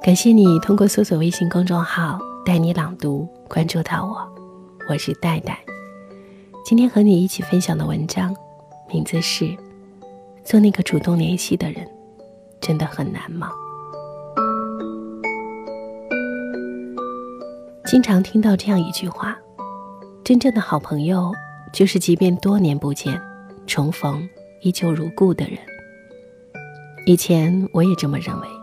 [0.00, 4.26] 感谢你通过搜索微信公众号“带你朗读”关注到我，
[4.88, 5.58] 我是戴戴。
[6.64, 8.34] 今天和你一起分享的文章，
[8.88, 9.44] 名字是
[10.44, 11.84] 《做那个主动联系的人》，
[12.60, 13.50] 真的很难吗？
[17.84, 19.36] 经常听到这样一句话：
[20.22, 21.32] 真正的好朋友，
[21.72, 23.20] 就是即便多年不见，
[23.66, 24.26] 重逢
[24.62, 25.58] 依旧如故的人。
[27.04, 28.57] 以前我也这么认为。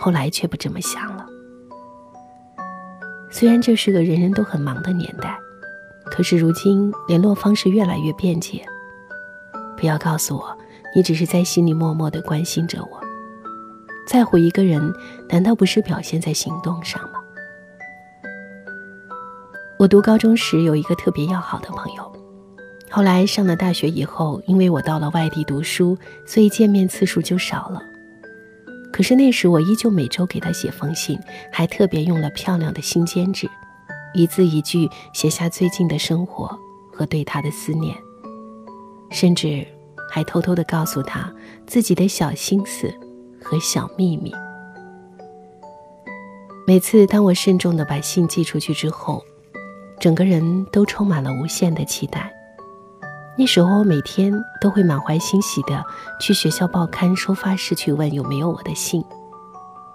[0.00, 1.26] 后来却不这么想了。
[3.30, 5.38] 虽然这是个人人都很忙的年代，
[6.06, 8.64] 可是如今联络方式越来越便捷。
[9.76, 10.56] 不要告诉我，
[10.96, 13.00] 你只是在心里默默的关心着我。
[14.06, 14.92] 在乎一个人，
[15.28, 17.20] 难道不是表现在行动上吗？
[19.78, 22.12] 我读高中时有一个特别要好的朋友，
[22.90, 27.82] 后来上了大学以后，因为我到了外地读书，所以见面次数就少了。
[28.92, 31.18] 可是那时我依旧每周给他写封信，
[31.50, 33.48] 还特别用了漂亮的新笺纸，
[34.12, 36.58] 一字一句写下最近的生活
[36.92, 37.96] 和对他的思念，
[39.10, 39.66] 甚至
[40.10, 41.32] 还偷偷的告诉他
[41.66, 42.92] 自己的小心思
[43.42, 44.32] 和小秘密。
[46.66, 49.24] 每次当我慎重的把信寄出去之后，
[49.98, 52.32] 整个人都充满了无限的期待。
[53.40, 55.82] 那时候，我每天都会满怀欣喜的
[56.20, 59.02] 去学校报刊收发室去问有没有我的信，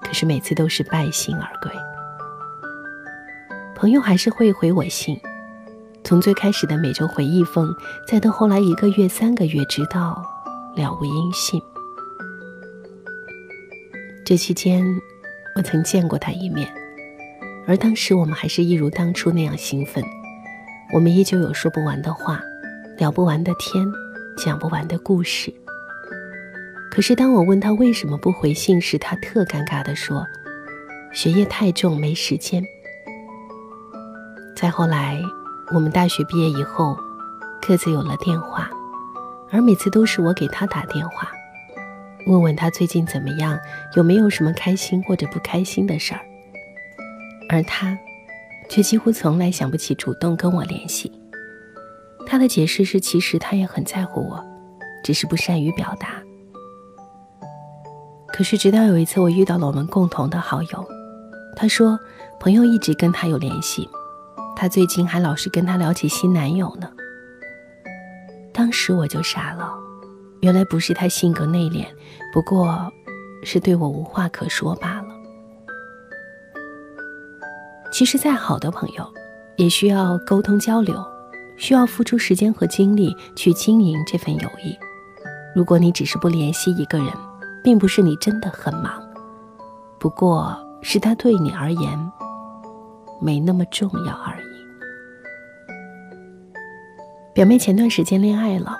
[0.00, 1.70] 可是每次都是败兴而归。
[3.74, 5.20] 朋友还是会回我信，
[6.02, 7.70] 从最开始的每周回一封，
[8.08, 10.24] 再到后来一个月、三个月，直到
[10.74, 11.60] 了无音信。
[14.24, 14.82] 这期间，
[15.54, 16.66] 我曾见过他一面，
[17.66, 20.02] 而当时我们还是一如当初那样兴奋，
[20.94, 22.40] 我们依旧有说不完的话。
[22.96, 23.84] 聊不完的天，
[24.36, 25.52] 讲不完的故事。
[26.92, 30.24] 可是当我问他为什么不回信时，他特尴尬地说
[31.12, 32.64] ：“学业太重，没时间。”
[34.54, 35.20] 再后来，
[35.74, 36.96] 我们大学毕业以后，
[37.60, 38.70] 各自有了电话，
[39.50, 41.32] 而每次都是我给他打电话，
[42.28, 43.58] 问问他最近怎么样，
[43.96, 46.20] 有没有什么开心或者不开心的事儿，
[47.50, 47.98] 而他
[48.68, 51.10] 却几乎从来想不起主动跟我联系。
[52.34, 54.44] 他的解释是，其实他也很在乎我，
[55.04, 56.20] 只是不善于表达。
[58.26, 60.84] 可是直到有一次，我遇到了我们共同的好友，
[61.54, 61.96] 他说
[62.40, 63.88] 朋友一直跟他有联系，
[64.56, 66.90] 他最近还老是跟他聊起新男友呢。
[68.52, 69.72] 当时我就傻了，
[70.40, 71.86] 原来不是他性格内敛，
[72.32, 72.92] 不过
[73.44, 75.08] 是对我无话可说罢了。
[77.92, 79.08] 其实再好的朋友，
[79.56, 81.13] 也需要沟通交流。
[81.56, 84.76] 需要付出时间和精力去经营这份友谊。
[85.54, 87.08] 如果你只是不联系一个人，
[87.62, 89.02] 并不是你真的很忙，
[89.98, 92.12] 不过是他对你而言
[93.20, 94.44] 没那么重要而已。
[97.32, 98.76] 表妹前段时间恋爱了，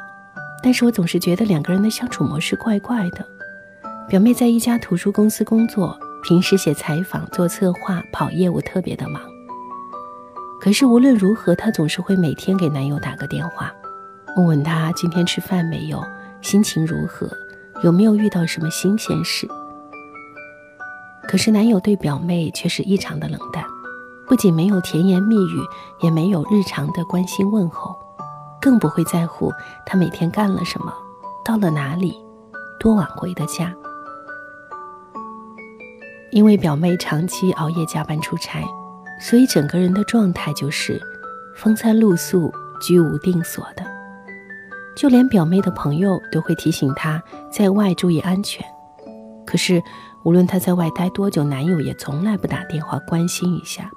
[0.63, 3.27] 但是我总是觉得两个人的相处模式怪怪的。
[4.09, 9.34] 表妹在一家图书公司工作，平时写采访、做策划、跑业务，特别的忙。
[10.65, 13.71] 可是无论如何，她总是会每天给男友打个电话，
[14.35, 16.03] 问问他今天吃饭没有，
[16.41, 17.29] 心情如何，
[17.83, 19.47] 有没有遇到什么新鲜事。
[21.29, 23.63] 可是男友对表妹却是异常的冷淡，
[24.27, 25.61] 不仅没有甜言蜜语，
[26.01, 27.95] 也没有日常的关心问候，
[28.59, 29.53] 更不会在乎
[29.85, 30.91] 她每天干了什么，
[31.45, 32.17] 到了哪里，
[32.81, 33.71] 多晚回的家。
[36.31, 38.65] 因为表妹长期熬夜加班出差。
[39.21, 41.01] 所以整个人的状态就是
[41.57, 43.85] 风餐露宿、居无定所的，
[44.97, 48.65] 就连表妹的朋友都会提醒她在外注意安全。
[49.47, 49.83] 可是
[50.25, 53.91] 无论她在外待多久，男友也从来不打电话关心一下。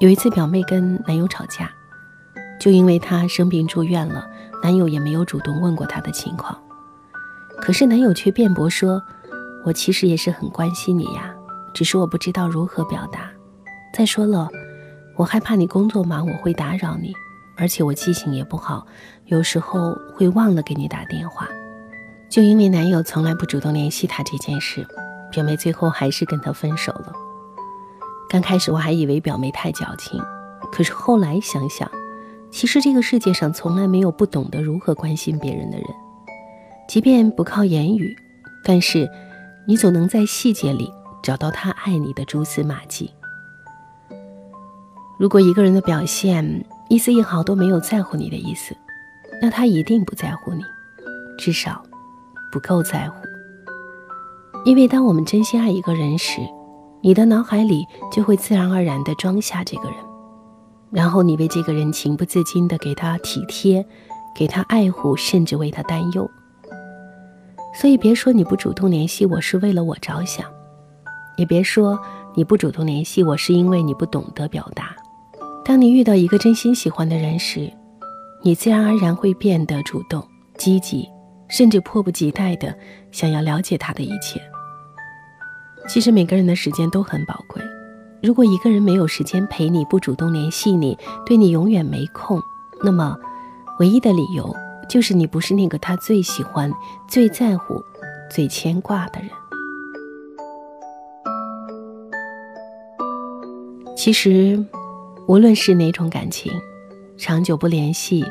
[0.00, 1.70] 有一次，表妹跟男友吵架，
[2.60, 4.26] 就因为她生病住院了，
[4.62, 6.56] 男友也没有主动问过她的情况。
[7.60, 9.02] 可是男友却辩驳说
[9.64, 11.34] ：“我其实也是很关心你呀，
[11.72, 13.30] 只是我不知道如何表达。”
[13.96, 14.48] 再说了，
[15.14, 17.14] 我害怕你工作忙，我会打扰你，
[17.56, 18.84] 而且我记性也不好，
[19.26, 21.48] 有时候会忘了给你打电话。
[22.28, 24.84] 就因为男友从来不主动联系她这件事，
[25.30, 27.12] 表妹最后还是跟他分手了。
[28.28, 30.20] 刚开始我还以为表妹太矫情，
[30.72, 31.88] 可是后来想想，
[32.50, 35.86] 其实这个世界上从来没有不懂得如何关心别人的人，
[36.88, 38.16] 即便不靠言语，
[38.64, 39.08] 但是
[39.68, 40.90] 你总能在细节里
[41.22, 43.08] 找到他爱你的蛛丝马迹。
[45.24, 48.76] 如果一个人的表现一丝一毫都没有在乎你的意思，
[49.40, 50.62] 那他一定不在乎你，
[51.38, 51.82] 至少
[52.52, 53.16] 不够在乎。
[54.66, 56.42] 因为当我们真心爱一个人时，
[57.00, 59.96] 你的脑海里就会自然而然地装下这个人，
[60.90, 63.82] 然后你为这个人情不自禁地给他体贴，
[64.36, 66.30] 给他爱护，甚至为他担忧。
[67.74, 70.46] 所以别说你不主动联系我是为了我着想，
[71.38, 71.98] 也别说
[72.34, 74.94] 你不主动联系我是因为你不懂得表达。
[75.64, 77.72] 当你遇到一个真心喜欢的人时，
[78.42, 80.22] 你自然而然会变得主动、
[80.58, 81.08] 积极，
[81.48, 82.76] 甚至迫不及待的
[83.10, 84.38] 想要了解他的一切。
[85.88, 87.62] 其实每个人的时间都很宝贵，
[88.22, 92.38] 如果一个人没有时间陪你，不主动联系你，对你永远没空，
[92.82, 93.16] 那么
[93.78, 94.54] 唯一的理由。
[94.86, 96.70] 就是你不是那个他最喜欢、
[97.08, 97.82] 最在乎、
[98.30, 99.30] 最牵挂的人。
[103.96, 104.62] 其实，
[105.26, 106.52] 无论是哪种感情，
[107.16, 108.22] 长久不联系，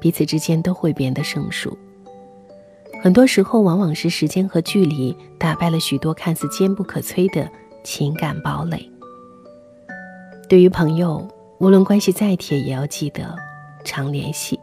[0.00, 1.76] 彼此之间都会变得生疏。
[3.02, 7.46] 很多时候，往往是时间和距离打败了许多看似坚不可摧的
[7.84, 8.90] 情感堡垒。
[10.48, 11.28] 对于朋友，
[11.58, 13.36] 无论关系再铁，也要记得
[13.84, 14.58] 常联系。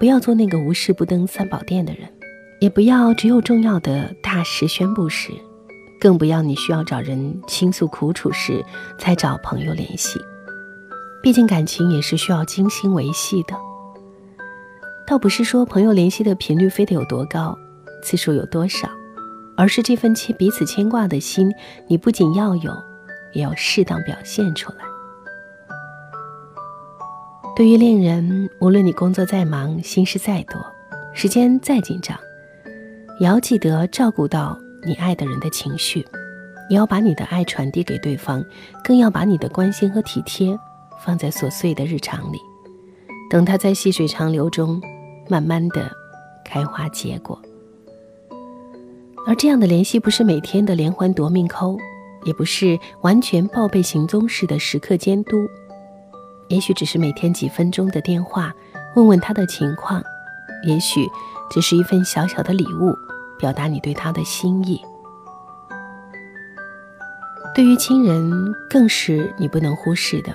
[0.00, 2.12] 不要做那个无事不登三宝殿的人，
[2.60, 5.30] 也不要只有重要的大事宣布时，
[6.00, 8.64] 更不要你需要找人倾诉苦楚时
[8.98, 10.18] 才找朋友联系。
[11.28, 13.54] 毕竟感情也是需要精心维系的。
[15.06, 17.54] 倒不是说朋友联系的频率非得有多高，
[18.02, 18.88] 次数有多少，
[19.54, 21.52] 而是这份牵彼此牵挂的心，
[21.86, 22.72] 你不仅要有，
[23.34, 24.78] 也要适当表现出来。
[27.54, 30.58] 对于恋人，无论你工作再忙，心事再多，
[31.12, 32.18] 时间再紧张，
[33.20, 36.06] 也要记得照顾到你爱的人的情绪，
[36.70, 38.42] 也要把你的爱传递给对方，
[38.82, 40.58] 更要把你的关心和体贴
[41.04, 42.38] 放在琐碎的日常里，
[43.30, 44.80] 等他在细水长流中
[45.28, 45.90] 慢慢的
[46.44, 47.40] 开花结果。
[49.26, 51.76] 而这样的联系，不是每天的连环夺命扣，
[52.24, 55.46] 也不是完全报备行踪式的时刻监督。
[56.48, 58.54] 也许只是每天几分钟的电话，
[58.96, 60.00] 问问他的情况；
[60.66, 61.06] 也许
[61.50, 62.96] 只是一份小小的礼物，
[63.38, 64.80] 表达你对他的心意。
[67.54, 70.34] 对于亲人，更是你不能忽视的。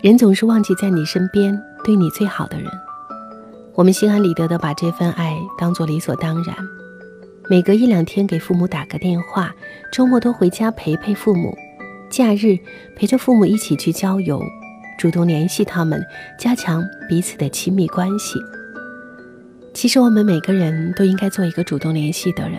[0.00, 2.70] 人总是忘记在你身边对你最好的人，
[3.74, 6.54] 我们心安理得的把这份爱当做理所当然。
[7.50, 9.52] 每隔一两天给父母打个电话，
[9.92, 11.52] 周末都回家陪陪父母，
[12.08, 12.56] 假日
[12.94, 14.40] 陪着父母一起去郊游。
[14.96, 16.00] 主动联系他们，
[16.38, 18.38] 加强彼此的亲密关系。
[19.74, 22.58] 其实，我们每个人都应该做一个主动联系的人。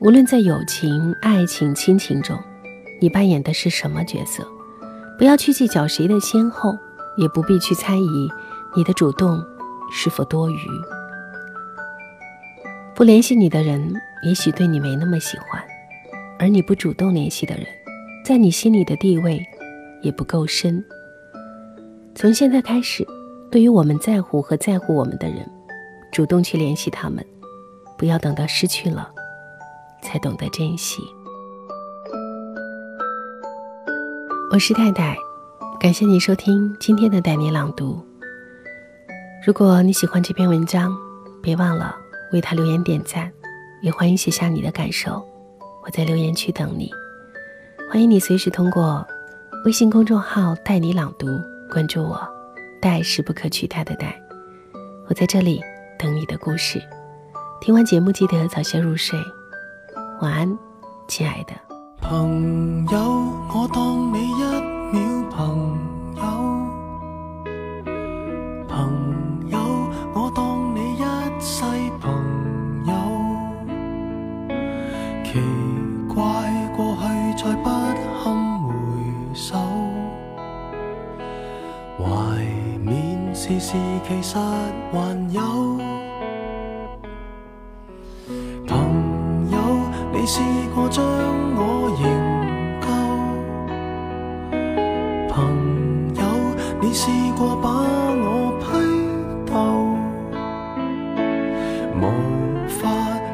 [0.00, 2.38] 无论在友情、爱情、亲情中，
[3.00, 4.46] 你扮演的是什么角色，
[5.18, 6.78] 不要去计较谁的先后，
[7.16, 8.30] 也不必去猜疑
[8.76, 9.44] 你的主动
[9.92, 10.56] 是否多余。
[12.94, 13.92] 不联系你的人，
[14.24, 15.60] 也许对你没那么喜欢；
[16.38, 17.66] 而你不主动联系的人，
[18.24, 19.44] 在你心里的地位
[20.02, 20.84] 也不够深。
[22.14, 23.04] 从现在开始，
[23.50, 25.48] 对于我们在乎和在乎我们的人，
[26.12, 27.24] 主动去联系他们，
[27.96, 29.10] 不要等到失去了，
[30.00, 31.02] 才懂得珍惜。
[34.50, 35.14] 我是太太，
[35.78, 38.02] 感谢你收听今天的带你朗读。
[39.46, 40.96] 如果你喜欢这篇文章，
[41.42, 41.94] 别忘了
[42.32, 43.30] 为他留言点赞，
[43.82, 45.22] 也欢迎写下你的感受，
[45.84, 46.90] 我在留言区等你。
[47.90, 49.06] 欢迎你随时通过
[49.66, 51.26] 微信公众号“带你朗读”。
[51.70, 52.18] 关注我，
[52.80, 54.18] 带是不可取代的带，
[55.08, 55.60] 我在这里
[55.98, 56.82] 等你的故事。
[57.60, 59.20] 听完节目记得早些入睡，
[60.22, 60.58] 晚安，
[61.06, 61.67] 亲爱的。
[62.08, 62.98] 朋友，
[63.52, 64.42] 我当你一
[64.90, 64.98] 秒
[65.30, 65.78] 朋
[66.16, 66.22] 友；
[68.66, 69.58] 朋友，
[70.14, 71.02] 我当你一
[71.38, 71.62] 世
[72.00, 72.10] 朋
[72.86, 72.94] 友。
[75.22, 75.38] 奇
[76.08, 76.24] 怪，
[76.74, 77.02] 过去
[77.44, 78.24] 再不堪
[78.62, 78.72] 回
[79.34, 79.58] 首。
[81.98, 82.04] 怀
[82.82, 83.76] 缅时事，
[84.08, 84.96] 其实还
[85.30, 85.38] 有
[90.28, 90.42] 你试
[90.74, 91.02] 过将
[91.56, 92.04] 我营
[92.82, 92.86] 救？
[95.32, 95.34] 朋
[96.16, 96.20] 友，
[96.82, 98.66] 你试过把我批
[99.50, 99.56] 斗？
[101.96, 102.04] 无
[102.68, 102.78] 法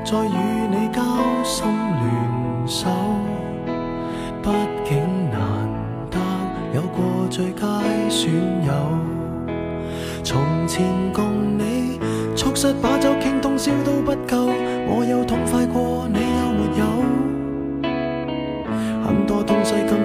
[0.05, 0.39] 再与
[0.71, 1.03] 你交
[1.43, 2.07] 心联
[2.65, 2.87] 手，
[4.41, 4.49] 毕
[4.85, 4.97] 竟
[5.33, 5.37] 难
[6.13, 6.17] 得
[6.77, 7.67] 有过最佳。
[8.09, 8.31] 损
[8.65, 8.73] 友，
[10.23, 11.99] 从前共你
[12.37, 14.44] 促膝把酒倾通宵都不够，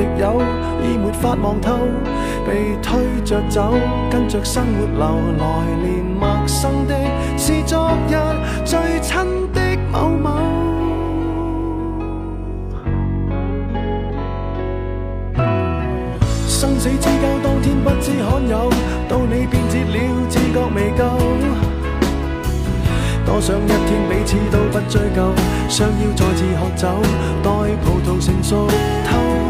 [0.00, 0.40] 我敌友，
[0.82, 1.76] 已没法望透，
[2.46, 3.74] 被推着走，
[4.10, 5.04] 跟着生活流，
[5.38, 5.44] 来
[5.82, 6.94] 年陌生的
[7.36, 8.16] 是昨日
[8.64, 9.14] 最亲
[9.52, 9.60] 的
[9.92, 10.30] 某某。
[16.48, 18.70] 生死之交，当天不知罕有，
[19.06, 21.04] 到你变节了，自觉未够。
[23.26, 25.32] 多想一天彼此都不追究，
[25.68, 26.88] 想要再次喝酒，
[27.42, 27.50] 待
[27.84, 28.66] 葡萄成熟
[29.04, 29.49] 透。